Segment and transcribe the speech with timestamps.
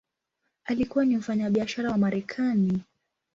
[0.65, 2.83] Alikuwa ni mfanyabiashara wa Marekani.